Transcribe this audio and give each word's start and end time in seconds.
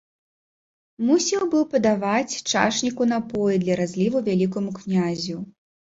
Мусіў 1.09 1.43
быў 1.51 1.67
падаваць 1.75 2.33
чашніку 2.53 3.07
напоі 3.13 3.61
для 3.65 3.73
разліву 3.81 4.17
вялікаму 4.31 4.71
князю. 4.79 5.37